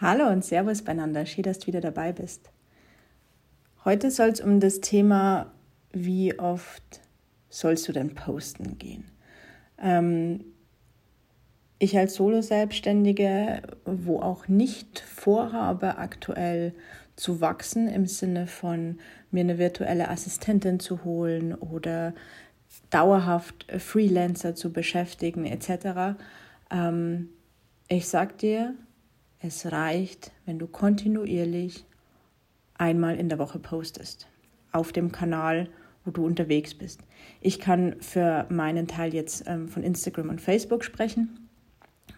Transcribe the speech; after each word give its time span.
Hallo 0.00 0.26
und 0.26 0.44
Servus 0.44 0.82
beieinander. 0.82 1.24
Schön, 1.24 1.44
dass 1.44 1.60
du 1.60 1.68
wieder 1.68 1.80
dabei 1.80 2.12
bist. 2.12 2.50
Heute 3.84 4.10
soll 4.10 4.30
es 4.30 4.40
um 4.40 4.58
das 4.58 4.80
Thema, 4.80 5.52
wie 5.92 6.36
oft 6.36 7.00
sollst 7.48 7.86
du 7.86 7.92
denn 7.92 8.12
posten 8.12 8.76
gehen? 8.76 9.04
Ähm, 9.78 10.46
ich 11.78 11.96
als 11.96 12.14
Solo-Selbstständige, 12.14 13.62
wo 13.84 14.18
auch 14.18 14.48
nicht 14.48 14.98
vorhabe, 14.98 15.96
aktuell 15.96 16.74
zu 17.14 17.40
wachsen, 17.40 17.86
im 17.86 18.06
Sinne 18.06 18.48
von 18.48 18.98
mir 19.30 19.42
eine 19.42 19.58
virtuelle 19.58 20.08
Assistentin 20.08 20.80
zu 20.80 21.04
holen 21.04 21.54
oder 21.54 22.14
dauerhaft 22.90 23.70
Freelancer 23.78 24.56
zu 24.56 24.72
beschäftigen, 24.72 25.44
etc. 25.44 26.18
Ähm, 26.72 27.28
ich 27.86 28.08
sag 28.08 28.38
dir, 28.38 28.74
es 29.44 29.70
reicht, 29.70 30.32
wenn 30.46 30.58
du 30.58 30.66
kontinuierlich 30.66 31.84
einmal 32.76 33.16
in 33.16 33.28
der 33.28 33.38
Woche 33.38 33.58
postest 33.58 34.26
auf 34.72 34.90
dem 34.90 35.12
Kanal, 35.12 35.68
wo 36.04 36.10
du 36.10 36.24
unterwegs 36.24 36.74
bist. 36.74 37.00
Ich 37.40 37.60
kann 37.60 38.00
für 38.00 38.46
meinen 38.48 38.88
Teil 38.88 39.14
jetzt 39.14 39.44
ähm, 39.46 39.68
von 39.68 39.82
Instagram 39.82 40.30
und 40.30 40.40
Facebook 40.40 40.82
sprechen. 40.82 41.48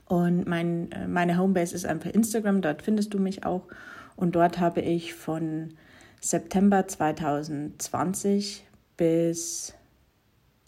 Und 0.07 0.47
mein, 0.47 0.93
äh, 0.93 1.09
meine 1.09 1.37
Homebase 1.37 1.75
ist 1.75 1.85
einfach 1.85 2.11
Instagram, 2.11 2.62
dort 2.62 2.83
findest 2.83 3.12
du 3.12 3.19
mich 3.19 3.45
auch. 3.45 3.66
Und 4.15 4.37
dort 4.37 4.61
habe 4.61 4.80
ich 4.80 5.13
von 5.13 5.74
September 6.21 6.87
2020 6.87 8.65
bis 8.97 9.74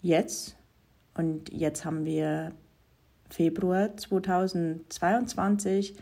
jetzt, 0.01 0.57
und 1.15 1.51
jetzt 1.51 1.85
haben 1.85 2.05
wir 2.05 2.51
Februar 3.29 3.95
2022, 3.95 5.95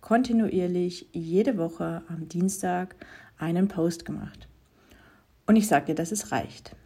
kontinuierlich 0.00 1.08
jede 1.12 1.56
Woche 1.56 2.02
am 2.08 2.28
Dienstag 2.28 2.96
einen 3.38 3.68
Post 3.68 4.04
gemacht. 4.04 4.48
Und 5.46 5.56
ich 5.56 5.66
sage 5.66 5.86
dir, 5.86 5.94
dass 5.94 6.12
es 6.12 6.32
reicht. 6.32 6.76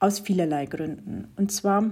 Aus 0.00 0.20
vielerlei 0.20 0.66
Gründen. 0.66 1.28
Und 1.36 1.50
zwar 1.50 1.84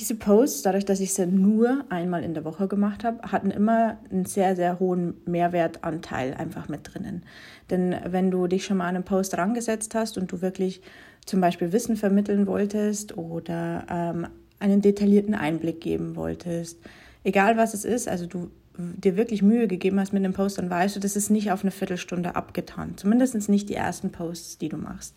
diese 0.00 0.14
Posts, 0.14 0.62
dadurch, 0.62 0.86
dass 0.86 1.00
ich 1.00 1.12
sie 1.12 1.26
nur 1.26 1.84
einmal 1.90 2.24
in 2.24 2.32
der 2.32 2.44
Woche 2.44 2.68
gemacht 2.68 3.04
habe, 3.04 3.32
hatten 3.32 3.50
immer 3.50 3.98
einen 4.10 4.24
sehr, 4.24 4.56
sehr 4.56 4.80
hohen 4.80 5.14
Mehrwertanteil 5.26 6.32
einfach 6.34 6.68
mit 6.68 6.92
drinnen. 6.92 7.22
Denn 7.68 7.94
wenn 8.06 8.30
du 8.30 8.46
dich 8.46 8.64
schon 8.64 8.78
mal 8.78 8.88
an 8.88 8.94
einen 8.96 9.04
Post 9.04 9.36
rangesetzt 9.36 9.94
hast 9.94 10.16
und 10.16 10.32
du 10.32 10.40
wirklich 10.40 10.80
zum 11.26 11.42
Beispiel 11.42 11.72
Wissen 11.72 11.96
vermitteln 11.96 12.46
wolltest 12.46 13.18
oder 13.18 13.84
ähm, 13.90 14.26
einen 14.58 14.80
detaillierten 14.80 15.34
Einblick 15.34 15.82
geben 15.82 16.16
wolltest, 16.16 16.78
egal 17.24 17.56
was 17.56 17.74
es 17.74 17.84
ist, 17.84 18.08
also 18.08 18.26
du 18.26 18.50
dir 18.76 19.16
wirklich 19.16 19.42
Mühe 19.42 19.68
gegeben 19.68 20.00
hast 20.00 20.12
mit 20.12 20.24
dem 20.24 20.32
Post, 20.32 20.58
dann 20.58 20.70
weißt 20.70 20.96
du, 20.96 21.00
das 21.00 21.16
ist 21.16 21.30
nicht 21.30 21.50
auf 21.52 21.62
eine 21.62 21.70
Viertelstunde 21.70 22.36
abgetan. 22.36 22.96
Zumindest 22.96 23.48
nicht 23.48 23.68
die 23.68 23.74
ersten 23.74 24.10
Posts, 24.10 24.58
die 24.58 24.68
du 24.68 24.76
machst. 24.76 25.16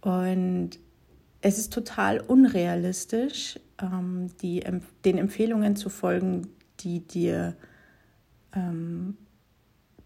Und 0.00 0.78
es 1.40 1.58
ist 1.58 1.72
total 1.72 2.20
unrealistisch, 2.20 3.58
ähm, 3.80 4.28
die, 4.42 4.62
den 5.04 5.18
Empfehlungen 5.18 5.76
zu 5.76 5.88
folgen, 5.88 6.48
die 6.80 7.00
dir 7.00 7.56
ähm, 8.54 9.16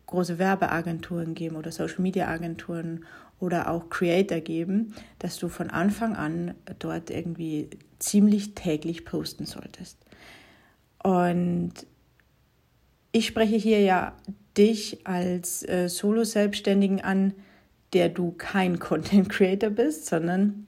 große 0.06 0.38
Werbeagenturen 0.38 1.34
geben 1.34 1.56
oder 1.56 1.72
Social 1.72 2.00
Media 2.00 2.28
Agenturen 2.28 3.04
oder 3.38 3.70
auch 3.70 3.88
Creator 3.88 4.40
geben, 4.40 4.94
dass 5.18 5.38
du 5.38 5.48
von 5.48 5.70
Anfang 5.70 6.14
an 6.16 6.54
dort 6.78 7.10
irgendwie 7.10 7.70
ziemlich 7.98 8.54
täglich 8.54 9.04
posten 9.04 9.46
solltest. 9.46 9.98
Und 11.02 11.72
ich 13.12 13.26
spreche 13.26 13.56
hier 13.56 13.80
ja 13.80 14.16
dich 14.56 15.06
als 15.06 15.66
äh, 15.68 15.88
Solo-Selbstständigen 15.88 17.00
an, 17.00 17.34
der 17.92 18.08
du 18.08 18.32
kein 18.32 18.78
Content 18.80 19.28
Creator 19.28 19.70
bist, 19.70 20.06
sondern 20.06 20.66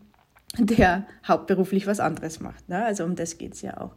der 0.58 1.06
hauptberuflich 1.26 1.86
was 1.86 2.00
anderes 2.00 2.41
macht. 2.41 2.69
Ne? 2.69 2.84
Also 2.84 3.04
um 3.04 3.16
das 3.16 3.38
geht 3.38 3.54
es 3.54 3.62
ja 3.62 3.81
auch. 3.81 3.94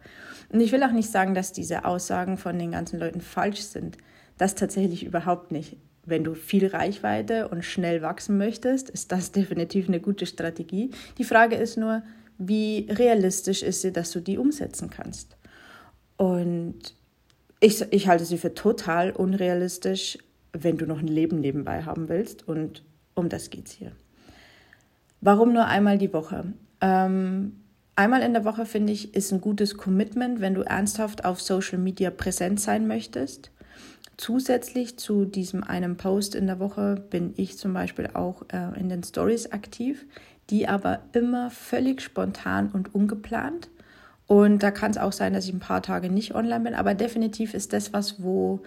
Und 0.50 0.59
ich 0.59 0.72
will 0.72 0.84
auch 0.84 0.91
nicht 0.91 1.11
sagen, 1.11 1.35
dass 1.35 1.53
diese 1.53 1.85
Aussagen 1.85 2.38
von 2.38 2.57
den 2.57 2.72
ganzen 2.72 3.00
Leuten 3.00 3.22
falsch 3.22 3.61
sind. 3.61 3.97
Das 4.38 4.56
tatsächlich 4.56 5.03
überhaupt 5.06 5.51
nicht. 5.51 5.78
Wenn 6.06 6.23
du 6.23 6.35
viel 6.35 6.67
Reichweite 6.67 7.50
und 7.50 7.66
schnell 7.66 8.01
wachsen 8.01 8.38
möchtest, 8.38 8.90
ist 8.90 9.11
das 9.11 9.31
definitiv 9.34 9.88
eine 9.88 10.00
gute 10.00 10.25
Strategie. 10.25 10.91
Die 11.17 11.23
Frage 11.23 11.56
ist 11.56 11.78
nur, 11.78 12.01
wie 12.38 12.88
realistisch 12.90 13.63
ist 13.63 13.81
sie, 13.81 13.91
dass 13.91 14.11
du 14.11 14.19
die 14.19 14.38
umsetzen 14.38 14.90
kannst. 14.90 15.36
Und 16.17 16.95
ich, 17.59 17.81
ich 17.91 18.07
halte 18.07 18.25
sie 18.25 18.38
für 18.38 18.53
total 18.53 19.11
unrealistisch, 19.11 20.17
wenn 20.53 20.78
du 20.78 20.85
noch 20.85 21.00
ein 21.00 21.07
Leben 21.07 21.39
nebenbei 21.39 21.83
haben 21.83 22.09
willst. 22.09 22.47
Und 22.47 22.83
um 23.16 23.29
das 23.29 23.50
geht 23.50 23.67
es 23.67 23.72
hier. 23.73 23.91
Warum 25.22 25.53
nur 25.53 25.66
einmal 25.66 25.97
die 25.97 26.13
Woche? 26.13 26.53
Ähm, 26.81 27.59
einmal 27.95 28.22
in 28.22 28.33
der 28.33 28.45
Woche, 28.45 28.66
finde 28.66 28.94
ich, 28.94 29.16
ist 29.16 29.31
ein 29.31 29.41
gutes 29.41 29.78
Commitment, 29.78 30.41
wenn 30.41 30.53
du 30.53 30.61
ernsthaft 30.61 31.25
auf 31.25 31.41
Social 31.41 31.79
Media 31.79 32.11
präsent 32.11 32.59
sein 32.59 32.88
möchtest. 32.88 33.51
Zusätzlich 34.17 34.97
zu 34.97 35.25
diesem 35.25 35.63
einen 35.63 35.95
Post 35.97 36.34
in 36.34 36.47
der 36.47 36.59
Woche 36.59 37.03
bin 37.09 37.34
ich 37.38 37.57
zum 37.57 37.73
Beispiel 37.73 38.09
auch 38.13 38.44
äh, 38.51 38.79
in 38.79 38.89
den 38.89 39.03
Stories 39.03 39.51
aktiv, 39.51 40.05
die 40.49 40.67
aber 40.67 41.01
immer 41.13 41.51
völlig 41.51 42.01
spontan 42.01 42.72
und 42.72 42.95
ungeplant. 42.95 43.69
Und 44.27 44.61
da 44.61 44.71
kann 44.71 44.91
es 44.91 44.97
auch 44.97 45.13
sein, 45.13 45.33
dass 45.33 45.45
ich 45.45 45.53
ein 45.53 45.59
paar 45.59 45.81
Tage 45.81 46.09
nicht 46.09 46.35
online 46.35 46.59
bin, 46.65 46.73
aber 46.73 46.93
definitiv 46.93 47.53
ist 47.53 47.73
das 47.73 47.93
was, 47.93 48.21
wo 48.21 48.61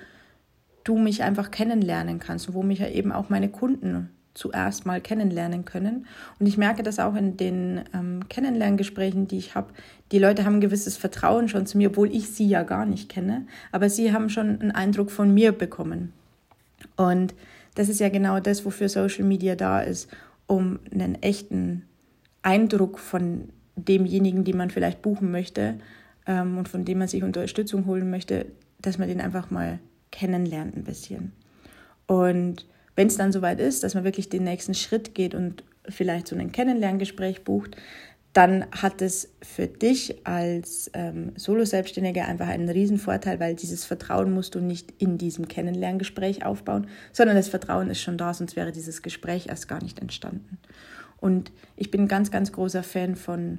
du 0.84 0.96
mich 0.96 1.22
einfach 1.22 1.50
kennenlernen 1.50 2.18
kannst, 2.18 2.54
wo 2.54 2.62
mich 2.62 2.78
ja 2.78 2.88
eben 2.88 3.12
auch 3.12 3.28
meine 3.28 3.50
Kunden 3.50 4.08
zuerst 4.32 4.86
mal 4.86 5.00
kennenlernen 5.00 5.64
können. 5.64 6.06
Und 6.38 6.46
ich 6.46 6.56
merke 6.56 6.82
das 6.82 6.98
auch 6.98 7.14
in 7.14 7.36
den 7.36 7.82
ähm, 7.92 8.28
Kennenlerngesprächen, 8.28 9.28
die 9.28 9.38
ich 9.38 9.54
habe. 9.54 9.72
Die 10.12 10.18
Leute 10.18 10.44
haben 10.44 10.56
ein 10.56 10.60
gewisses 10.60 10.96
Vertrauen 10.96 11.48
schon 11.48 11.66
zu 11.66 11.76
mir, 11.76 11.90
obwohl 11.90 12.14
ich 12.14 12.30
sie 12.30 12.48
ja 12.48 12.62
gar 12.62 12.86
nicht 12.86 13.08
kenne. 13.08 13.46
Aber 13.72 13.90
sie 13.90 14.12
haben 14.12 14.30
schon 14.30 14.60
einen 14.60 14.70
Eindruck 14.70 15.10
von 15.10 15.34
mir 15.34 15.52
bekommen. 15.52 16.12
Und 16.96 17.34
das 17.74 17.88
ist 17.88 18.00
ja 18.00 18.08
genau 18.08 18.40
das, 18.40 18.64
wofür 18.64 18.88
Social 18.88 19.24
Media 19.24 19.56
da 19.56 19.80
ist, 19.80 20.08
um 20.46 20.78
einen 20.92 21.16
echten 21.22 21.84
Eindruck 22.42 22.98
von 22.98 23.50
demjenigen, 23.76 24.44
die 24.44 24.52
man 24.52 24.70
vielleicht 24.70 25.02
buchen 25.02 25.30
möchte 25.30 25.78
ähm, 26.26 26.58
und 26.58 26.68
von 26.68 26.84
dem 26.84 26.98
man 26.98 27.08
sich 27.08 27.22
Unterstützung 27.22 27.86
holen 27.86 28.10
möchte, 28.10 28.46
dass 28.80 28.98
man 28.98 29.08
den 29.08 29.20
einfach 29.20 29.50
mal 29.50 29.78
kennenlernt 30.10 30.76
ein 30.76 30.84
bisschen. 30.84 31.32
Und 32.06 32.66
wenn 32.96 33.06
es 33.06 33.16
dann 33.16 33.32
soweit 33.32 33.60
ist, 33.60 33.84
dass 33.84 33.94
man 33.94 34.04
wirklich 34.04 34.28
den 34.28 34.44
nächsten 34.44 34.74
Schritt 34.74 35.14
geht 35.14 35.34
und 35.34 35.64
vielleicht 35.88 36.28
so 36.28 36.36
ein 36.36 36.52
Kennenlerngespräch 36.52 37.44
bucht, 37.44 37.76
dann 38.32 38.66
hat 38.70 39.02
es 39.02 39.28
für 39.42 39.66
dich 39.66 40.24
als 40.24 40.90
ähm, 40.94 41.32
Solo-Selbstständiger 41.34 42.26
einfach 42.26 42.46
einen 42.46 42.68
riesen 42.68 42.98
Vorteil, 42.98 43.40
weil 43.40 43.56
dieses 43.56 43.84
Vertrauen 43.84 44.32
musst 44.32 44.54
du 44.54 44.60
nicht 44.60 44.92
in 44.98 45.18
diesem 45.18 45.48
Kennenlerngespräch 45.48 46.44
aufbauen, 46.44 46.86
sondern 47.12 47.36
das 47.36 47.48
Vertrauen 47.48 47.90
ist 47.90 48.00
schon 48.00 48.18
da, 48.18 48.32
sonst 48.32 48.54
wäre 48.54 48.70
dieses 48.70 49.02
Gespräch 49.02 49.48
erst 49.48 49.66
gar 49.66 49.82
nicht 49.82 49.98
entstanden. 49.98 50.58
Und 51.20 51.52
ich 51.76 51.90
bin 51.90 52.08
ganz, 52.08 52.30
ganz 52.30 52.52
großer 52.52 52.82
Fan 52.82 53.16
von 53.16 53.58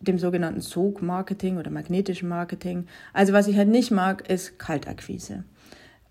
dem 0.00 0.18
sogenannten 0.18 0.60
Sog-Marketing 0.60 1.56
oder 1.56 1.70
magnetischen 1.70 2.28
Marketing. 2.28 2.86
Also 3.12 3.32
was 3.32 3.48
ich 3.48 3.56
halt 3.56 3.68
nicht 3.68 3.90
mag, 3.90 4.28
ist 4.28 4.58
Kaltakquise. 4.58 5.44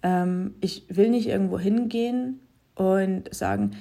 Ähm, 0.02 0.56
ich 0.62 0.86
will 0.90 1.10
nicht 1.10 1.28
irgendwo 1.28 1.60
hingehen 1.60 2.40
und 2.76 3.34
sagen, 3.34 3.72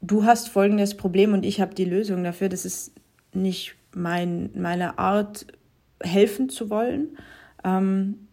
du 0.00 0.24
hast 0.24 0.48
folgendes 0.48 0.96
Problem 0.96 1.32
und 1.34 1.44
ich 1.44 1.60
habe 1.60 1.74
die 1.74 1.84
Lösung 1.84 2.24
dafür. 2.24 2.48
Das 2.48 2.64
ist 2.64 2.92
nicht 3.32 3.76
mein, 3.94 4.50
meine 4.54 4.98
Art, 4.98 5.46
helfen 6.02 6.48
zu 6.48 6.70
wollen. 6.70 7.16
Ähm, 7.64 8.23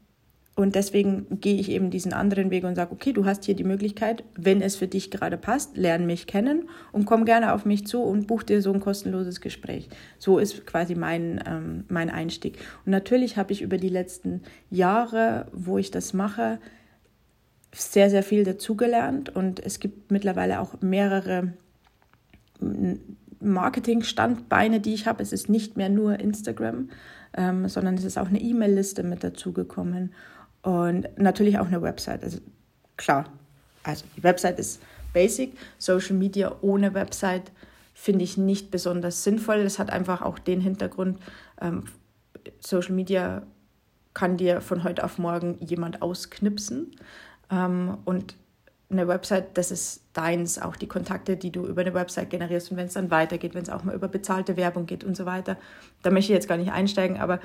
und 0.62 0.76
deswegen 0.76 1.40
gehe 1.42 1.60
ich 1.60 1.70
eben 1.70 1.90
diesen 1.90 2.14
anderen 2.14 2.52
Weg 2.52 2.64
und 2.64 2.76
sage, 2.76 2.92
okay, 2.92 3.14
du 3.14 3.26
hast 3.26 3.46
hier 3.46 3.56
die 3.56 3.64
Möglichkeit, 3.64 4.24
wenn 4.36 4.62
es 4.62 4.76
für 4.76 4.88
dich 4.88 5.12
gerade 5.12 5.38
passt, 5.38 5.78
lern 5.78 6.06
mich 6.06 6.28
kennen 6.28 6.70
und 6.92 7.06
komm 7.06 7.26
gerne 7.26 7.54
auf 7.54 7.66
mich 7.66 7.88
zu 7.88 8.02
und 8.02 8.28
buch 8.28 8.44
dir 8.44 8.62
so 8.62 8.72
ein 8.72 8.80
kostenloses 8.80 9.42
Gespräch. 9.42 9.90
So 10.18 10.38
ist 10.38 10.66
quasi 10.66 10.96
mein, 10.96 11.44
ähm, 11.46 11.86
mein 11.90 12.10
Einstieg. 12.10 12.60
Und 12.86 12.92
natürlich 12.92 13.38
habe 13.38 13.54
ich 13.54 13.62
über 13.62 13.78
die 13.78 13.90
letzten 13.90 14.42
Jahre, 14.70 15.48
wo 15.52 15.78
ich 15.78 15.92
das 15.92 16.14
mache, 16.14 16.60
sehr, 17.74 18.10
sehr 18.10 18.24
viel 18.24 18.44
dazugelernt 18.44 19.34
und 19.34 19.60
es 19.66 19.80
gibt 19.80 20.12
mittlerweile 20.12 20.60
auch 20.60 20.82
mehrere 20.82 21.54
Marketing-Standbeine, 23.40 24.80
die 24.80 24.94
ich 24.94 25.08
habe. 25.08 25.24
Es 25.24 25.34
ist 25.34 25.50
nicht 25.50 25.78
mehr 25.78 25.90
nur 25.90 26.20
Instagram, 26.20 26.90
ähm, 27.36 27.68
sondern 27.68 27.96
es 27.96 28.04
ist 28.04 28.18
auch 28.18 28.28
eine 28.28 28.42
E-Mail-Liste 28.42 29.04
mit 29.04 29.24
dazugekommen 29.24 30.12
und 30.64 31.08
natürlich 31.18 31.60
auch 31.60 31.68
eine 31.68 31.82
Website. 31.82 32.24
Also 32.24 32.40
klar, 32.98 33.26
also 33.84 34.06
die 34.16 34.24
Website 34.24 34.60
ist 34.60 34.82
basic. 35.14 35.58
Social 35.78 36.16
Media 36.16 36.56
ohne 36.62 36.94
Website 36.94 37.52
finde 37.94 38.24
ich 38.24 38.38
nicht 38.38 38.72
besonders 38.72 39.24
sinnvoll. 39.24 39.58
Es 39.58 39.80
hat 39.80 39.90
einfach 39.90 40.22
auch 40.22 40.40
den 40.40 40.62
Hintergrund, 40.62 41.20
ähm, 41.62 41.86
Social 42.60 42.94
Media 42.94 43.44
kann 44.14 44.38
dir 44.38 44.62
von 44.62 44.84
heute 44.84 45.04
auf 45.04 45.18
morgen 45.18 45.58
jemand 45.60 46.02
ausknipsen. 46.02 46.96
Ähm, 47.50 47.98
und 48.06 48.36
eine 48.90 49.08
Website, 49.08 49.58
das 49.58 49.72
ist 49.72 50.04
deins, 50.14 50.60
auch 50.60 50.76
die 50.76 50.88
Kontakte, 50.88 51.38
die 51.38 51.52
du 51.52 51.66
über 51.66 51.82
eine 51.82 51.94
Website 51.94 52.30
generierst 52.30 52.72
und 52.72 52.78
wenn 52.78 52.88
es 52.88 52.94
dann 52.94 53.10
weitergeht, 53.10 53.54
wenn 53.54 53.64
es 53.64 53.70
auch 53.70 53.84
mal 53.84 53.96
über 53.96 54.10
bezahlte 54.10 54.58
Werbung 54.58 54.86
geht 54.86 55.04
und 55.04 55.16
so 55.16 55.26
weiter. 55.26 55.58
Da 56.04 56.10
möchte 56.10 56.34
ich 56.34 56.36
jetzt 56.36 56.50
gar 56.50 56.58
nicht 56.58 56.72
einsteigen, 56.72 57.18
aber 57.18 57.40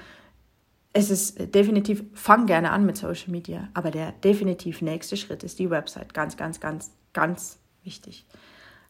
es 0.97 1.11
ist 1.11 1.55
definitiv, 1.55 2.05
fang 2.15 2.47
gerne 2.47 2.71
an 2.71 2.87
mit 2.87 2.97
Social 2.97 3.31
Media, 3.31 3.69
aber 3.75 3.91
der 3.91 4.13
definitiv 4.13 4.81
nächste 4.81 5.19
Schritt 5.19 5.43
ist 5.43 5.59
die 5.59 5.69
Website. 5.69 6.15
Ganz, 6.15 6.39
ganz, 6.39 6.59
ganz, 6.59 6.91
ganz 7.13 7.59
wichtig. 7.85 8.25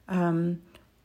Ähm, 0.08 0.62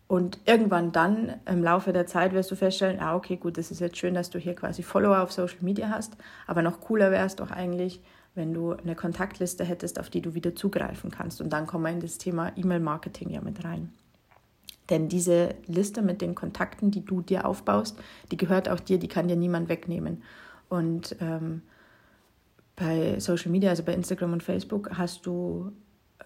und 0.08 0.40
irgendwann 0.46 0.92
dann 0.92 1.34
im 1.48 1.64
Laufe 1.64 1.92
der 1.92 2.06
Zeit 2.06 2.34
wirst 2.34 2.52
du 2.52 2.56
feststellen, 2.56 3.00
ah, 3.00 3.16
okay, 3.16 3.38
gut, 3.38 3.58
das 3.58 3.72
ist 3.72 3.80
jetzt 3.80 3.98
schön, 3.98 4.14
dass 4.14 4.30
du 4.30 4.38
hier 4.38 4.54
quasi 4.54 4.84
Follower 4.84 5.22
auf 5.24 5.32
Social 5.32 5.58
Media 5.62 5.90
hast, 5.90 6.14
aber 6.46 6.62
noch 6.62 6.82
cooler 6.82 7.10
wäre 7.10 7.26
es 7.26 7.36
doch 7.36 7.50
eigentlich, 7.50 8.02
wenn 8.36 8.54
du 8.54 8.74
eine 8.74 8.96
Kontaktliste 8.96 9.64
hättest, 9.64 10.00
auf 10.00 10.12
die 10.12 10.22
du 10.22 10.36
wieder 10.36 10.54
zugreifen 10.56 11.10
kannst. 11.10 11.42
Und 11.42 11.50
dann 11.50 11.66
kommen 11.66 11.86
wir 11.86 11.92
in 11.92 12.00
das 12.00 12.20
Thema 12.20 12.52
E-Mail-Marketing 12.56 13.32
ja 13.32 13.42
mit 13.42 13.64
rein. 13.64 13.92
Denn 14.92 15.10
diese 15.10 15.56
Liste 15.66 16.04
mit 16.04 16.22
den 16.22 16.36
Kontakten, 16.36 16.92
die 16.92 17.04
du 17.04 17.22
dir 17.22 17.46
aufbaust, 17.46 17.98
die 18.30 18.38
gehört 18.38 18.70
auch 18.70 18.80
dir, 18.80 19.00
die 19.00 19.08
kann 19.08 19.28
dir 19.28 19.36
niemand 19.36 19.68
wegnehmen. 19.68 20.22
Und 20.72 21.18
ähm, 21.20 21.64
bei 22.78 23.20
Social 23.20 23.52
Media, 23.52 23.72
also 23.72 23.84
bei 23.84 23.94
Instagram 23.94 24.32
und 24.32 24.42
Facebook, 24.42 24.90
hast 24.98 25.26
du 25.26 25.74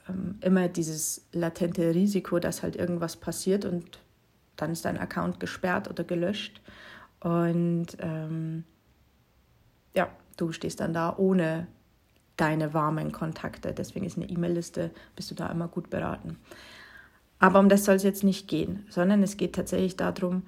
ähm, 0.07 0.37
immer 0.41 0.67
dieses 0.67 1.25
latente 1.31 1.95
Risiko, 1.95 2.37
dass 2.37 2.61
halt 2.61 2.75
irgendwas 2.75 3.15
passiert 3.15 3.65
und 3.65 3.99
dann 4.55 4.71
ist 4.71 4.85
dein 4.85 4.99
Account 4.99 5.39
gesperrt 5.39 5.89
oder 5.89 6.03
gelöscht. 6.03 6.61
Und 7.21 7.87
ähm, 7.97 8.65
ja, 9.95 10.09
du 10.37 10.51
stehst 10.51 10.79
dann 10.79 10.93
da 10.93 11.15
ohne 11.17 11.65
deine 12.37 12.75
warmen 12.75 13.11
Kontakte. 13.11 13.73
Deswegen 13.73 14.05
ist 14.05 14.17
eine 14.17 14.29
E-Mail-Liste, 14.29 14.91
bist 15.15 15.31
du 15.31 15.35
da 15.35 15.47
immer 15.47 15.67
gut 15.67 15.89
beraten. 15.89 16.37
Aber 17.39 17.59
um 17.59 17.67
das 17.67 17.83
soll 17.85 17.95
es 17.95 18.03
jetzt 18.03 18.23
nicht 18.23 18.47
gehen, 18.47 18.85
sondern 18.89 19.23
es 19.23 19.37
geht 19.37 19.55
tatsächlich 19.55 19.95
darum, 19.95 20.43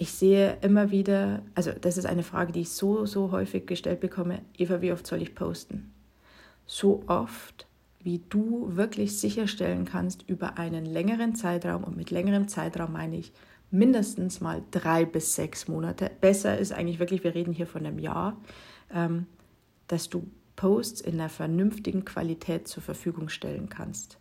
ich 0.00 0.12
sehe 0.12 0.56
immer 0.62 0.92
wieder, 0.92 1.42
also 1.56 1.72
das 1.72 1.98
ist 1.98 2.06
eine 2.06 2.22
Frage, 2.22 2.52
die 2.52 2.60
ich 2.60 2.70
so, 2.70 3.04
so 3.04 3.32
häufig 3.32 3.66
gestellt 3.66 3.98
bekomme, 3.98 4.42
Eva, 4.56 4.80
wie 4.80 4.92
oft 4.92 5.04
soll 5.04 5.20
ich 5.20 5.34
posten? 5.34 5.92
So 6.66 7.02
oft, 7.08 7.66
wie 8.00 8.22
du 8.30 8.76
wirklich 8.76 9.18
sicherstellen 9.18 9.84
kannst 9.84 10.22
über 10.28 10.56
einen 10.56 10.86
längeren 10.86 11.34
Zeitraum, 11.34 11.82
und 11.82 11.96
mit 11.96 12.12
längerem 12.12 12.46
Zeitraum 12.46 12.92
meine 12.92 13.16
ich 13.16 13.32
mindestens 13.72 14.40
mal 14.40 14.62
drei 14.70 15.04
bis 15.04 15.34
sechs 15.34 15.66
Monate. 15.66 16.12
Besser 16.20 16.56
ist 16.56 16.72
eigentlich 16.72 17.00
wirklich, 17.00 17.24
wir 17.24 17.34
reden 17.34 17.52
hier 17.52 17.66
von 17.66 17.84
einem 17.84 17.98
Jahr, 17.98 18.40
ähm, 18.94 19.26
dass 19.88 20.08
du 20.08 20.28
Posts 20.54 21.00
in 21.00 21.14
einer 21.14 21.28
vernünftigen 21.28 22.04
Qualität 22.04 22.68
zur 22.68 22.84
Verfügung 22.84 23.28
stellen 23.28 23.68
kannst. 23.68 24.18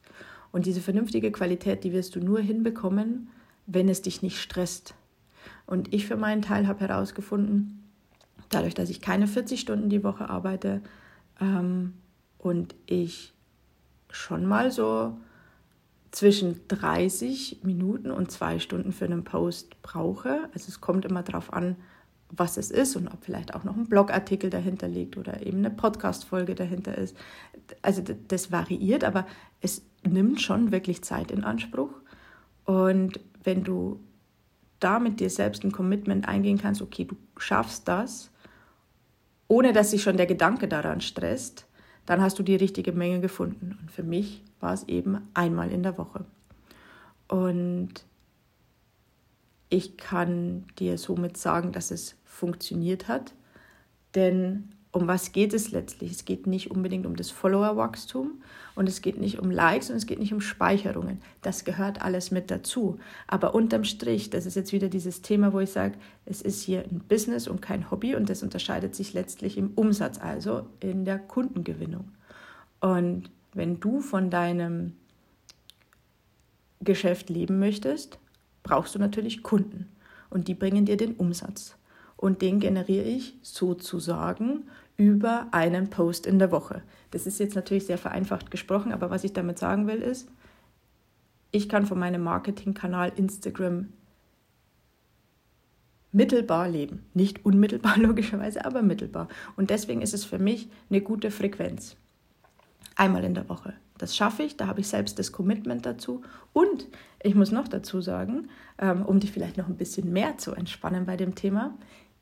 Und 0.51 0.65
diese 0.65 0.81
vernünftige 0.81 1.31
Qualität, 1.31 1.83
die 1.83 1.94
wirst 1.94 2.15
du 2.15 2.19
nur 2.19 2.39
hinbekommen, 2.39 3.30
wenn 3.68 3.89
es 3.89 4.01
dich 4.01 4.23
nicht 4.23 4.39
stresst. 4.39 4.95
Und 5.65 5.94
ich 5.94 6.05
für 6.05 6.17
meinen 6.17 6.41
Teil 6.41 6.67
habe 6.67 6.81
herausgefunden, 6.81 7.83
dadurch, 8.49 8.73
dass 8.73 8.89
ich 8.89 9.01
keine 9.01 9.27
40 9.27 9.59
Stunden 9.59 9.89
die 9.89 10.03
Woche 10.03 10.29
arbeite 10.29 10.81
ähm, 11.41 11.94
und 12.38 12.75
ich 12.85 13.33
schon 14.09 14.45
mal 14.45 14.71
so 14.71 15.17
zwischen 16.11 16.61
30 16.67 17.59
Minuten 17.63 18.11
und 18.11 18.31
zwei 18.31 18.59
Stunden 18.59 18.91
für 18.91 19.05
einen 19.05 19.23
Post 19.23 19.81
brauche. 19.81 20.49
Also 20.53 20.69
es 20.69 20.81
kommt 20.81 21.05
immer 21.05 21.23
darauf 21.23 21.53
an, 21.53 21.75
was 22.29 22.57
es 22.57 22.71
ist 22.71 22.95
und 22.95 23.07
ob 23.07 23.23
vielleicht 23.23 23.53
auch 23.55 23.63
noch 23.63 23.75
ein 23.75 23.88
Blogartikel 23.88 24.49
dahinter 24.49 24.88
liegt 24.88 25.17
oder 25.17 25.45
eben 25.45 25.59
eine 25.59 25.69
Podcast-Folge 25.69 26.55
dahinter 26.55 26.97
ist. 26.97 27.15
Also 27.81 28.03
das 28.27 28.51
variiert, 28.51 29.03
aber 29.03 29.25
es 29.61 29.81
nimmt 30.03 30.41
schon 30.41 30.71
wirklich 30.71 31.03
Zeit 31.03 31.31
in 31.31 31.44
Anspruch. 31.44 31.91
Und 32.65 33.19
wenn 33.44 33.63
du 33.63 33.99
da 34.79 35.00
mit 35.00 35.19
dir 35.19 35.29
selbst 35.29 35.63
ein 35.63 35.71
Commitment 35.71 36.27
eingehen 36.27 36.57
kannst, 36.57 36.81
okay, 36.81 37.06
du 37.06 37.15
schaffst 37.38 37.88
das, 37.88 38.31
ohne 39.47 39.74
dass 39.74 39.91
sich 39.91 40.03
schon 40.03 40.18
der 40.18 40.25
Gedanke 40.25 40.68
daran 40.68 41.01
stresst, 41.01 41.65
dann 42.06 42.21
hast 42.21 42.39
du 42.39 42.44
die 42.44 42.56
richtige 42.56 42.91
Menge 42.91 43.19
gefunden. 43.19 43.77
Und 43.81 43.91
für 43.91 44.03
mich 44.03 44.44
war 44.59 44.74
es 44.74 44.83
eben 44.83 45.27
einmal 45.33 45.71
in 45.71 45.83
der 45.83 45.97
Woche. 45.97 46.25
Und 47.27 48.06
ich 49.69 49.97
kann 49.97 50.65
dir 50.80 50.97
somit 50.97 51.38
sagen, 51.38 51.71
dass 51.71 51.91
es 51.91 52.15
funktioniert 52.23 53.07
hat. 53.07 53.33
Denn 54.15 54.73
um 54.97 55.07
was 55.07 55.31
geht 55.31 55.53
es 55.53 55.71
letztlich? 55.71 56.11
Es 56.11 56.25
geht 56.25 56.47
nicht 56.47 56.71
unbedingt 56.71 57.05
um 57.05 57.15
das 57.15 57.29
Follower-Wachstum 57.29 58.41
und 58.73 58.89
es 58.89 59.01
geht 59.01 59.19
nicht 59.19 59.38
um 59.38 59.51
Likes 59.51 59.91
und 59.91 59.95
es 59.95 60.07
geht 60.07 60.17
nicht 60.17 60.33
um 60.33 60.41
Speicherungen. 60.41 61.21
Das 61.44 61.65
gehört 61.65 62.01
alles 62.01 62.31
mit 62.31 62.49
dazu. 62.49 62.97
Aber 63.27 63.53
unterm 63.53 63.83
Strich, 63.83 64.31
das 64.31 64.47
ist 64.47 64.55
jetzt 64.55 64.73
wieder 64.73 64.89
dieses 64.89 65.21
Thema, 65.21 65.53
wo 65.53 65.59
ich 65.59 65.69
sage, 65.69 65.99
es 66.25 66.41
ist 66.41 66.63
hier 66.63 66.79
ein 66.79 67.01
Business 67.07 67.47
und 67.47 67.61
kein 67.61 67.91
Hobby 67.91 68.15
und 68.15 68.27
das 68.27 68.41
unterscheidet 68.41 68.95
sich 68.95 69.13
letztlich 69.13 69.57
im 69.57 69.71
Umsatz, 69.75 70.19
also 70.19 70.65
in 70.79 71.05
der 71.05 71.19
Kundengewinnung. 71.19 72.09
Und 72.79 73.29
wenn 73.53 73.79
du 73.79 74.01
von 74.01 74.31
deinem 74.31 74.94
Geschäft 76.81 77.29
leben 77.29 77.59
möchtest, 77.59 78.17
brauchst 78.63 78.95
du 78.95 78.99
natürlich 78.99 79.44
Kunden 79.44 79.89
und 80.31 80.47
die 80.47 80.55
bringen 80.55 80.85
dir 80.85 80.97
den 80.97 81.13
Umsatz. 81.13 81.75
Und 82.17 82.41
den 82.41 82.59
generiere 82.59 83.05
ich 83.05 83.35
sozusagen 83.44 84.63
über 84.97 85.47
einen 85.51 85.89
Post 85.89 86.25
in 86.25 86.39
der 86.39 86.51
Woche. 86.51 86.81
Das 87.11 87.27
ist 87.27 87.39
jetzt 87.39 87.55
natürlich 87.55 87.85
sehr 87.85 87.99
vereinfacht 87.99 88.51
gesprochen, 88.51 88.91
aber 88.91 89.09
was 89.09 89.23
ich 89.23 89.33
damit 89.33 89.59
sagen 89.59 89.88
will 89.88 90.01
ist, 90.01 90.27
ich 91.51 91.69
kann 91.69 91.85
von 91.85 91.99
meinem 91.99 92.23
Marketingkanal 92.23 93.13
Instagram 93.15 93.88
mittelbar 96.11 96.67
leben. 96.67 97.05
Nicht 97.13 97.45
unmittelbar 97.45 97.97
logischerweise, 97.99 98.65
aber 98.65 98.81
mittelbar. 98.81 99.27
Und 99.55 99.69
deswegen 99.69 100.01
ist 100.01 100.13
es 100.13 100.25
für 100.25 100.39
mich 100.39 100.67
eine 100.89 101.01
gute 101.01 101.31
Frequenz. 101.31 101.95
Einmal 102.95 103.23
in 103.23 103.35
der 103.35 103.47
Woche. 103.47 103.73
Das 103.97 104.15
schaffe 104.15 104.44
ich, 104.44 104.57
da 104.57 104.67
habe 104.67 104.79
ich 104.79 104.88
selbst 104.88 105.19
das 105.19 105.31
Commitment 105.31 105.85
dazu. 105.85 106.23
Und 106.53 106.88
ich 107.21 107.35
muss 107.35 107.51
noch 107.51 107.67
dazu 107.67 108.01
sagen, 108.01 108.49
ähm, 108.79 109.03
um 109.03 109.19
dich 109.19 109.31
vielleicht 109.31 109.57
noch 109.57 109.67
ein 109.67 109.77
bisschen 109.77 110.11
mehr 110.11 110.38
zu 110.38 110.53
entspannen 110.53 111.05
bei 111.05 111.17
dem 111.17 111.35
Thema, 111.35 111.75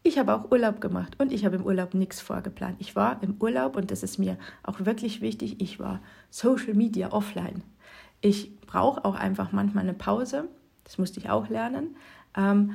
ich 0.06 0.20
habe 0.20 0.36
auch 0.36 0.52
Urlaub 0.52 0.82
gemacht 0.82 1.16
und 1.18 1.34
ich 1.34 1.46
habe 1.46 1.56
im 1.56 1.66
Urlaub 1.66 1.96
nichts 1.96 2.22
vorgeplant. 2.22 2.76
Ich 2.80 2.96
war 2.96 3.22
im 3.24 3.38
Urlaub 3.40 3.76
und 3.76 3.90
das 3.90 4.04
ist 4.04 4.20
mir 4.20 4.38
auch 4.62 4.86
wirklich 4.86 5.20
wichtig, 5.20 5.60
ich 5.60 5.80
war 5.80 6.00
Social 6.30 6.76
Media 6.76 7.12
offline. 7.12 7.64
Ich 8.22 8.60
brauche 8.62 9.04
auch 9.04 9.16
einfach 9.16 9.52
manchmal 9.52 9.84
eine 9.84 9.96
Pause, 9.96 10.48
das 10.84 11.00
musste 11.00 11.20
ich 11.20 11.32
auch 11.32 11.50
lernen. 11.50 11.96
Ähm, 12.38 12.74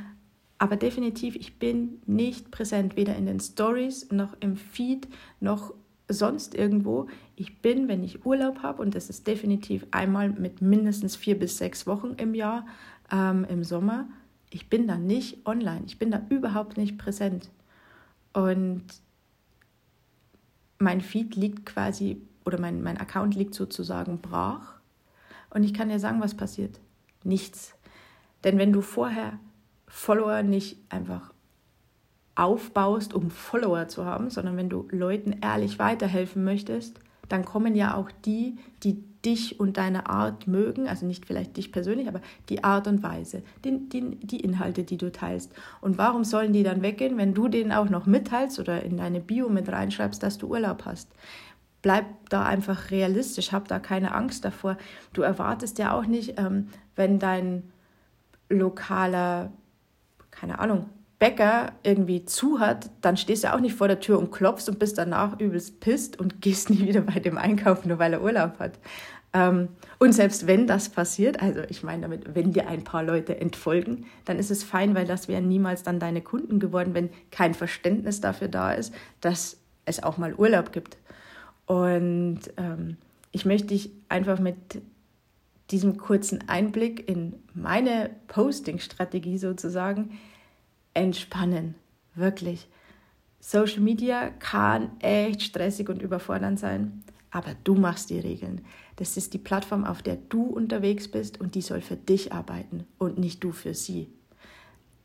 aber 0.58 0.74
definitiv, 0.76 1.36
ich 1.36 1.58
bin 1.60 2.02
nicht 2.04 2.50
präsent, 2.50 2.96
weder 2.96 3.14
in 3.14 3.26
den 3.26 3.38
Stories 3.38 4.10
noch 4.10 4.36
im 4.40 4.56
Feed 4.56 5.06
noch 5.38 5.72
sonst 6.08 6.56
irgendwo. 6.56 7.06
Ich 7.36 7.62
bin, 7.62 7.86
wenn 7.86 8.02
ich 8.02 8.26
Urlaub 8.26 8.64
habe, 8.64 8.82
und 8.82 8.96
das 8.96 9.08
ist 9.08 9.28
definitiv 9.28 9.86
einmal 9.92 10.30
mit 10.30 10.60
mindestens 10.60 11.14
vier 11.14 11.38
bis 11.38 11.58
sechs 11.58 11.86
Wochen 11.86 12.14
im 12.16 12.34
Jahr 12.34 12.66
ähm, 13.12 13.46
im 13.48 13.62
Sommer, 13.62 14.08
ich 14.50 14.68
bin 14.68 14.86
da 14.86 14.96
nicht 14.96 15.46
online. 15.46 15.82
Ich 15.86 15.98
bin 15.98 16.10
da 16.10 16.22
überhaupt 16.28 16.76
nicht 16.76 16.98
präsent. 16.98 17.50
Und 18.32 18.84
mein 20.78 21.00
Feed 21.00 21.36
liegt 21.36 21.66
quasi, 21.66 22.20
oder 22.44 22.60
mein, 22.60 22.82
mein 22.82 22.98
Account 22.98 23.34
liegt 23.34 23.54
sozusagen 23.54 24.20
brach. 24.20 24.74
Und 25.50 25.64
ich 25.64 25.72
kann 25.72 25.88
dir 25.88 26.00
sagen, 26.00 26.20
was 26.20 26.36
passiert. 26.36 26.80
Nichts. 27.22 27.74
Denn 28.44 28.58
wenn 28.58 28.72
du 28.72 28.80
vorher 28.80 29.38
Follower 29.86 30.42
nicht 30.42 30.78
einfach 30.88 31.32
aufbaust, 32.34 33.12
um 33.12 33.30
Follower 33.30 33.88
zu 33.88 34.04
haben, 34.04 34.30
sondern 34.30 34.56
wenn 34.56 34.70
du 34.70 34.88
Leuten 34.90 35.40
ehrlich 35.42 35.78
weiterhelfen 35.78 36.42
möchtest, 36.42 37.00
dann 37.30 37.44
kommen 37.44 37.74
ja 37.74 37.94
auch 37.94 38.10
die, 38.24 38.58
die 38.82 39.02
dich 39.24 39.60
und 39.60 39.76
deine 39.76 40.08
Art 40.08 40.46
mögen, 40.46 40.88
also 40.88 41.06
nicht 41.06 41.26
vielleicht 41.26 41.56
dich 41.56 41.72
persönlich, 41.72 42.08
aber 42.08 42.20
die 42.48 42.64
Art 42.64 42.86
und 42.86 43.02
Weise, 43.02 43.42
die, 43.64 43.88
die, 43.88 44.16
die 44.16 44.40
Inhalte, 44.40 44.82
die 44.82 44.96
du 44.96 45.12
teilst. 45.12 45.52
Und 45.80 45.98
warum 45.98 46.24
sollen 46.24 46.52
die 46.52 46.62
dann 46.62 46.82
weggehen, 46.82 47.18
wenn 47.18 47.34
du 47.34 47.48
denen 47.48 47.72
auch 47.72 47.88
noch 47.88 48.06
mitteilst 48.06 48.58
oder 48.58 48.82
in 48.82 48.96
deine 48.96 49.20
Bio 49.20 49.48
mit 49.48 49.70
reinschreibst, 49.70 50.22
dass 50.22 50.38
du 50.38 50.48
Urlaub 50.48 50.84
hast? 50.86 51.08
Bleib 51.82 52.06
da 52.28 52.44
einfach 52.44 52.90
realistisch, 52.90 53.52
hab 53.52 53.68
da 53.68 53.78
keine 53.78 54.14
Angst 54.14 54.44
davor. 54.44 54.76
Du 55.12 55.22
erwartest 55.22 55.78
ja 55.78 55.94
auch 55.94 56.06
nicht, 56.06 56.38
ähm, 56.38 56.68
wenn 56.96 57.18
dein 57.18 57.70
lokaler, 58.48 59.52
keine 60.30 60.58
Ahnung, 60.58 60.86
Bäcker 61.20 61.72
irgendwie 61.84 62.24
zu 62.24 62.58
hat, 62.58 62.90
dann 63.02 63.16
stehst 63.16 63.44
du 63.44 63.52
auch 63.52 63.60
nicht 63.60 63.76
vor 63.76 63.86
der 63.86 64.00
Tür 64.00 64.18
und 64.18 64.32
klopfst 64.32 64.68
und 64.68 64.78
bist 64.80 64.98
danach 64.98 65.38
übelst 65.38 65.78
pisst 65.78 66.18
und 66.18 66.40
gehst 66.40 66.70
nie 66.70 66.80
wieder 66.80 67.02
bei 67.02 67.20
dem 67.20 67.38
einkaufen, 67.38 67.88
nur 67.88 68.00
weil 68.00 68.14
er 68.14 68.22
Urlaub 68.22 68.58
hat. 68.58 68.80
Ähm, 69.32 69.68
und 69.98 70.12
selbst 70.12 70.46
wenn 70.46 70.66
das 70.66 70.88
passiert, 70.88 71.40
also 71.40 71.60
ich 71.68 71.84
meine 71.84 72.02
damit, 72.02 72.34
wenn 72.34 72.52
dir 72.52 72.66
ein 72.68 72.82
paar 72.82 73.04
Leute 73.04 73.38
entfolgen, 73.38 74.06
dann 74.24 74.38
ist 74.38 74.50
es 74.50 74.64
fein, 74.64 74.94
weil 74.94 75.06
das 75.06 75.28
wären 75.28 75.46
niemals 75.46 75.82
dann 75.84 76.00
deine 76.00 76.22
Kunden 76.22 76.58
geworden, 76.58 76.94
wenn 76.94 77.10
kein 77.30 77.54
Verständnis 77.54 78.20
dafür 78.20 78.48
da 78.48 78.72
ist, 78.72 78.92
dass 79.20 79.58
es 79.84 80.02
auch 80.02 80.16
mal 80.16 80.34
Urlaub 80.34 80.72
gibt. 80.72 80.96
Und 81.66 82.40
ähm, 82.56 82.96
ich 83.30 83.44
möchte 83.44 83.68
dich 83.68 83.90
einfach 84.08 84.40
mit 84.40 84.56
diesem 85.70 85.98
kurzen 85.98 86.48
Einblick 86.48 87.08
in 87.08 87.34
meine 87.54 88.10
Posting-Strategie 88.26 89.38
sozusagen 89.38 90.18
entspannen. 91.00 91.74
Wirklich. 92.14 92.68
Social 93.40 93.80
Media 93.80 94.30
kann 94.30 94.90
echt 95.00 95.42
stressig 95.42 95.88
und 95.88 96.02
überfordernd 96.02 96.58
sein, 96.58 97.02
aber 97.30 97.54
du 97.64 97.74
machst 97.74 98.10
die 98.10 98.18
Regeln. 98.18 98.60
Das 98.96 99.16
ist 99.16 99.32
die 99.32 99.38
Plattform, 99.38 99.84
auf 99.84 100.02
der 100.02 100.16
du 100.16 100.44
unterwegs 100.44 101.08
bist 101.08 101.40
und 101.40 101.54
die 101.54 101.62
soll 101.62 101.80
für 101.80 101.96
dich 101.96 102.32
arbeiten 102.32 102.86
und 102.98 103.18
nicht 103.18 103.42
du 103.42 103.52
für 103.52 103.72
sie. 103.72 104.12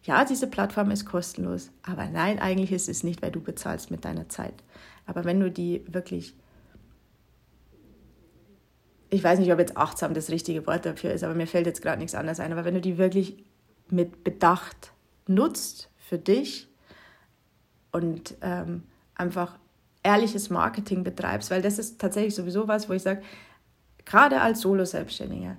Ja, 0.03 0.25
diese 0.25 0.47
Plattform 0.47 0.91
ist 0.91 1.05
kostenlos, 1.05 1.71
aber 1.81 2.07
nein, 2.09 2.39
eigentlich 2.39 2.71
ist 2.71 2.89
es 2.89 3.03
nicht, 3.03 3.21
weil 3.21 3.31
du 3.31 3.41
bezahlst 3.41 3.89
mit 3.89 4.03
deiner 4.03 4.27
Zeit. 4.27 4.63
Aber 5.05 5.23
wenn 5.23 5.39
du 5.39 5.49
die 5.49 5.83
wirklich 5.87 6.35
ich 9.09 9.23
weiß 9.23 9.39
nicht, 9.39 9.51
ob 9.53 9.59
jetzt 9.59 9.77
achtsam 9.77 10.13
das 10.13 10.29
richtige 10.29 10.67
Wort 10.67 10.85
dafür 10.85 11.11
ist, 11.13 11.23
aber 11.23 11.35
mir 11.35 11.47
fällt 11.47 11.67
jetzt 11.67 11.81
gerade 11.81 11.99
nichts 11.99 12.15
anderes 12.15 12.39
ein. 12.39 12.51
Aber 12.51 12.65
wenn 12.65 12.73
du 12.73 12.81
die 12.81 12.97
wirklich 12.97 13.45
mit 13.89 14.23
Bedacht 14.23 14.91
nutzt 15.27 15.89
für 15.97 16.17
dich 16.17 16.67
und 17.91 18.35
ähm, 18.41 18.83
einfach 19.15 19.57
ehrliches 20.03 20.49
Marketing 20.49 21.03
betreibst, 21.03 21.49
weil 21.49 21.61
das 21.61 21.79
ist 21.79 21.99
tatsächlich 21.99 22.35
sowieso 22.35 22.67
was, 22.67 22.87
wo 22.89 22.93
ich 22.93 23.01
sage, 23.01 23.23
gerade 24.05 24.41
als 24.41 24.61
Solo-Selbstständiger, 24.61 25.57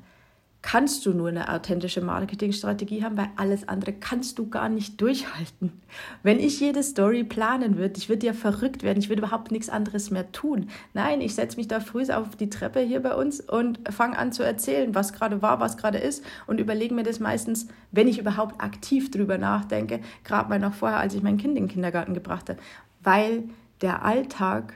kannst 0.67 1.07
du 1.07 1.13
nur 1.13 1.29
eine 1.29 1.49
authentische 1.49 2.01
Marketingstrategie 2.01 3.05
haben, 3.05 3.17
weil 3.17 3.31
alles 3.37 3.69
andere 3.69 3.93
kannst 3.93 4.37
du 4.41 4.51
gar 4.51 4.69
nicht 4.69 5.01
durchhalten. 5.01 5.81
Wenn 6.25 6.41
ich 6.41 6.59
jede 6.59 6.83
Story 6.83 7.23
planen 7.23 7.79
würde, 7.79 7.95
ich 7.99 8.09
würde 8.09 8.27
ja 8.27 8.33
verrückt 8.33 8.83
werden, 8.83 8.99
ich 8.99 9.09
würde 9.09 9.23
überhaupt 9.23 9.53
nichts 9.53 9.69
anderes 9.69 10.11
mehr 10.11 10.33
tun. 10.33 10.69
Nein, 10.93 11.21
ich 11.21 11.37
setze 11.37 11.57
mich 11.57 11.69
da 11.69 11.79
früh 11.79 12.11
auf 12.11 12.35
die 12.35 12.51
Treppe 12.51 12.81
hier 12.81 13.01
bei 13.01 13.15
uns 13.15 13.39
und 13.39 13.79
fange 13.93 14.19
an 14.19 14.33
zu 14.33 14.43
erzählen, 14.43 14.93
was 14.93 15.13
gerade 15.13 15.41
war, 15.41 15.61
was 15.61 15.77
gerade 15.77 15.99
ist 15.99 16.25
und 16.49 16.59
überlege 16.59 16.95
mir 16.95 17.05
das 17.05 17.21
meistens, 17.21 17.69
wenn 17.93 18.09
ich 18.09 18.19
überhaupt 18.19 18.61
aktiv 18.61 19.13
drüber 19.13 19.39
nachdenke, 19.39 20.01
gerade 20.25 20.49
mal 20.49 20.59
noch 20.59 20.75
vorher, 20.75 20.99
als 20.99 21.15
ich 21.15 21.23
mein 21.23 21.37
Kind 21.37 21.57
in 21.57 21.67
den 21.67 21.73
Kindergarten 21.73 22.13
gebracht 22.13 22.51
habe, 22.51 22.59
weil 23.05 23.45
der 23.83 24.05
Alltag 24.05 24.75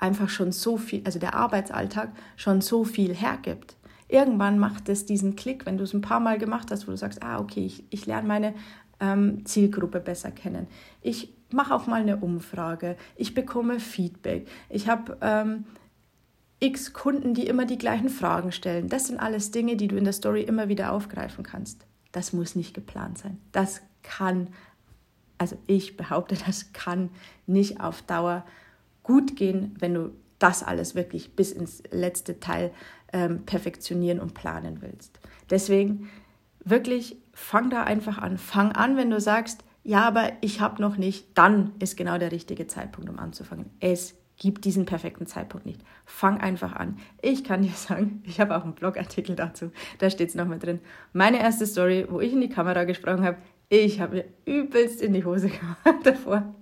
einfach 0.00 0.28
schon 0.28 0.50
so 0.50 0.76
viel, 0.76 1.02
also 1.04 1.20
der 1.20 1.34
Arbeitsalltag 1.34 2.10
schon 2.36 2.60
so 2.62 2.82
viel 2.82 3.14
hergibt 3.14 3.76
irgendwann 4.10 4.58
macht 4.58 4.88
es 4.88 5.06
diesen 5.06 5.36
Klick, 5.36 5.66
wenn 5.66 5.78
du 5.78 5.84
es 5.84 5.94
ein 5.94 6.00
paar 6.00 6.20
Mal 6.20 6.38
gemacht 6.38 6.70
hast, 6.70 6.86
wo 6.86 6.90
du 6.90 6.96
sagst, 6.96 7.22
ah, 7.22 7.38
okay, 7.38 7.64
ich, 7.64 7.84
ich 7.90 8.06
lerne 8.06 8.28
meine 8.28 8.54
ähm, 9.00 9.44
Zielgruppe 9.46 10.00
besser 10.00 10.30
kennen. 10.30 10.66
Ich 11.00 11.32
mache 11.50 11.74
auch 11.74 11.86
mal 11.86 12.00
eine 12.00 12.18
Umfrage. 12.18 12.96
Ich 13.16 13.34
bekomme 13.34 13.80
Feedback. 13.80 14.48
Ich 14.68 14.88
habe 14.88 15.16
ähm, 15.20 15.64
x 16.60 16.92
Kunden, 16.92 17.34
die 17.34 17.46
immer 17.46 17.64
die 17.64 17.78
gleichen 17.78 18.10
Fragen 18.10 18.52
stellen. 18.52 18.88
Das 18.88 19.06
sind 19.06 19.18
alles 19.18 19.50
Dinge, 19.50 19.76
die 19.76 19.88
du 19.88 19.96
in 19.96 20.04
der 20.04 20.12
Story 20.12 20.42
immer 20.42 20.68
wieder 20.68 20.92
aufgreifen 20.92 21.42
kannst. 21.42 21.86
Das 22.12 22.32
muss 22.32 22.54
nicht 22.54 22.74
geplant 22.74 23.18
sein. 23.18 23.38
Das 23.52 23.80
kann, 24.02 24.48
also 25.38 25.56
ich 25.66 25.96
behaupte, 25.96 26.36
das 26.46 26.72
kann 26.72 27.10
nicht 27.46 27.80
auf 27.80 28.02
Dauer 28.02 28.44
gut 29.02 29.36
gehen, 29.36 29.74
wenn 29.78 29.94
du 29.94 30.10
das 30.40 30.64
alles 30.64 30.96
wirklich 30.96 31.36
bis 31.36 31.52
ins 31.52 31.82
letzte 31.92 32.40
Teil 32.40 32.72
ähm, 33.12 33.44
perfektionieren 33.46 34.18
und 34.18 34.34
planen 34.34 34.82
willst. 34.82 35.20
Deswegen 35.50 36.10
wirklich 36.64 37.16
fang 37.32 37.70
da 37.70 37.84
einfach 37.84 38.18
an. 38.18 38.38
Fang 38.38 38.72
an, 38.72 38.96
wenn 38.96 39.10
du 39.10 39.20
sagst, 39.20 39.64
ja, 39.82 40.02
aber 40.02 40.32
ich 40.40 40.60
habe 40.60 40.82
noch 40.82 40.96
nicht, 40.96 41.26
dann 41.34 41.72
ist 41.78 41.96
genau 41.96 42.18
der 42.18 42.32
richtige 42.32 42.66
Zeitpunkt, 42.66 43.08
um 43.08 43.18
anzufangen. 43.18 43.70
Es 43.80 44.14
gibt 44.36 44.64
diesen 44.64 44.86
perfekten 44.86 45.26
Zeitpunkt 45.26 45.66
nicht. 45.66 45.80
Fang 46.04 46.40
einfach 46.40 46.74
an. 46.74 46.98
Ich 47.22 47.44
kann 47.44 47.62
dir 47.62 47.70
sagen, 47.74 48.22
ich 48.26 48.40
habe 48.40 48.56
auch 48.56 48.64
einen 48.64 48.74
Blogartikel 48.74 49.36
dazu, 49.36 49.70
da 49.98 50.10
steht 50.10 50.30
es 50.30 50.34
nochmal 50.34 50.58
drin. 50.58 50.80
Meine 51.12 51.40
erste 51.40 51.66
Story, 51.66 52.06
wo 52.08 52.20
ich 52.20 52.32
in 52.32 52.40
die 52.40 52.48
Kamera 52.48 52.84
gesprochen 52.84 53.24
habe, 53.24 53.38
ich 53.70 54.00
habe 54.00 54.16
mir 54.16 54.24
übelst 54.44 55.00
in 55.00 55.14
die 55.14 55.24
Hose 55.24 55.48
gemacht 55.84 56.04
davor. 56.04 56.54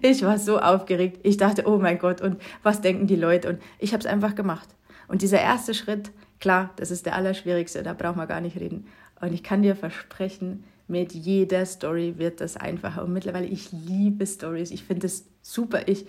Ich 0.00 0.22
war 0.22 0.38
so 0.38 0.58
aufgeregt. 0.58 1.18
Ich 1.24 1.36
dachte, 1.36 1.64
oh 1.66 1.78
mein 1.78 1.98
Gott, 1.98 2.20
und 2.20 2.40
was 2.62 2.80
denken 2.80 3.06
die 3.06 3.16
Leute? 3.16 3.48
Und 3.48 3.62
ich 3.78 3.92
habe 3.92 4.00
es 4.00 4.06
einfach 4.06 4.34
gemacht. 4.34 4.68
Und 5.08 5.22
dieser 5.22 5.40
erste 5.40 5.74
Schritt, 5.74 6.12
klar, 6.40 6.70
das 6.76 6.90
ist 6.90 7.04
der 7.04 7.16
allerschwierigste, 7.16 7.82
da 7.82 7.92
braucht 7.92 8.16
man 8.16 8.28
gar 8.28 8.40
nicht 8.40 8.58
reden. 8.58 8.86
Und 9.20 9.34
ich 9.34 9.42
kann 9.42 9.62
dir 9.62 9.74
versprechen, 9.74 10.64
mit 10.86 11.12
jeder 11.12 11.66
Story 11.66 12.14
wird 12.16 12.40
das 12.40 12.56
einfacher. 12.56 13.04
Und 13.04 13.12
mittlerweile, 13.12 13.46
ich 13.46 13.72
liebe 13.72 14.26
Stories. 14.26 14.70
Ich 14.70 14.84
finde 14.84 15.06
es 15.06 15.26
super. 15.42 15.88
Ich, 15.88 16.06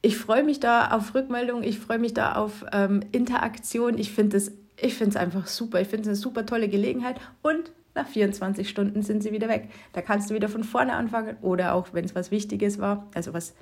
ich 0.00 0.16
freue 0.16 0.44
mich 0.44 0.60
da 0.60 0.92
auf 0.92 1.14
Rückmeldung, 1.14 1.62
ich 1.62 1.78
freue 1.78 1.98
mich 1.98 2.14
da 2.14 2.36
auf 2.36 2.64
ähm, 2.72 3.02
Interaktion. 3.12 3.98
Ich 3.98 4.12
finde 4.12 4.38
es 4.38 4.52
ich 4.82 5.16
einfach 5.16 5.46
super. 5.46 5.80
Ich 5.80 5.88
finde 5.88 6.02
es 6.02 6.08
eine 6.08 6.16
super 6.16 6.46
tolle 6.46 6.68
Gelegenheit. 6.68 7.20
Und 7.42 7.70
nach 7.94 8.06
24 8.06 8.68
Stunden 8.68 9.02
sind 9.02 9.22
sie 9.22 9.32
wieder 9.32 9.48
weg. 9.48 9.68
Da 9.92 10.02
kannst 10.02 10.30
du 10.30 10.34
wieder 10.34 10.48
von 10.48 10.64
vorne 10.64 10.94
anfangen 10.94 11.36
oder 11.42 11.74
auch, 11.74 11.88
wenn 11.92 12.04
es 12.04 12.14
was 12.14 12.30
Wichtiges 12.30 12.78
war, 12.78 13.06
also 13.14 13.32
was 13.32 13.54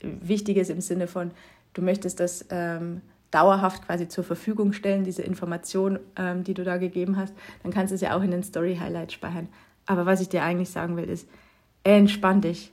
Wichtiges 0.00 0.70
im 0.70 0.80
Sinne 0.80 1.06
von, 1.06 1.32
du 1.74 1.82
möchtest 1.82 2.20
das 2.20 2.46
ähm, 2.50 3.02
dauerhaft 3.30 3.86
quasi 3.86 4.08
zur 4.08 4.24
Verfügung 4.24 4.72
stellen, 4.72 5.04
diese 5.04 5.22
Information, 5.22 5.98
ähm, 6.16 6.44
die 6.44 6.54
du 6.54 6.64
da 6.64 6.78
gegeben 6.78 7.16
hast, 7.16 7.34
dann 7.62 7.72
kannst 7.72 7.90
du 7.90 7.96
es 7.96 8.00
ja 8.00 8.16
auch 8.16 8.22
in 8.22 8.30
den 8.30 8.42
Story 8.42 8.76
Highlights 8.80 9.14
speichern. 9.14 9.48
Aber 9.86 10.06
was 10.06 10.20
ich 10.20 10.28
dir 10.28 10.42
eigentlich 10.42 10.70
sagen 10.70 10.96
will, 10.96 11.08
ist, 11.08 11.28
entspann 11.84 12.40
dich. 12.40 12.72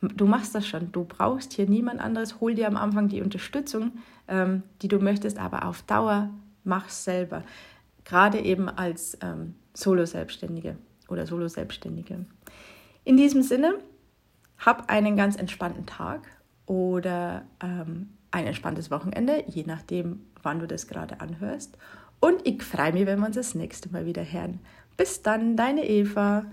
Du 0.00 0.26
machst 0.26 0.54
das 0.54 0.66
schon. 0.66 0.92
Du 0.92 1.04
brauchst 1.04 1.52
hier 1.54 1.68
niemand 1.68 2.00
anderes. 2.00 2.40
Hol 2.40 2.54
dir 2.54 2.68
am 2.68 2.76
Anfang 2.76 3.08
die 3.08 3.22
Unterstützung, 3.22 3.92
ähm, 4.28 4.62
die 4.82 4.88
du 4.88 4.98
möchtest, 4.98 5.38
aber 5.38 5.66
auf 5.66 5.82
Dauer 5.82 6.30
mach 6.62 6.88
es 6.88 7.04
selber. 7.04 7.42
Gerade 8.04 8.40
eben 8.40 8.68
als 8.68 9.16
ähm, 9.22 9.54
Solo-Selbstständige 9.74 10.76
oder 11.08 11.26
Solo-Selbstständige. 11.26 12.24
In 13.04 13.16
diesem 13.16 13.42
Sinne, 13.42 13.74
hab 14.58 14.88
einen 14.88 15.16
ganz 15.16 15.36
entspannten 15.36 15.86
Tag 15.86 16.22
oder 16.66 17.44
ähm, 17.62 18.10
ein 18.30 18.46
entspanntes 18.46 18.90
Wochenende, 18.90 19.44
je 19.46 19.64
nachdem, 19.64 20.26
wann 20.42 20.58
du 20.58 20.66
das 20.66 20.86
gerade 20.86 21.20
anhörst. 21.20 21.76
Und 22.20 22.46
ich 22.46 22.62
freue 22.62 22.92
mich, 22.92 23.06
wenn 23.06 23.18
wir 23.18 23.26
uns 23.26 23.36
das 23.36 23.54
nächste 23.54 23.90
Mal 23.90 24.06
wieder 24.06 24.24
hören. 24.24 24.60
Bis 24.96 25.22
dann, 25.22 25.56
deine 25.56 25.86
Eva. 25.86 26.46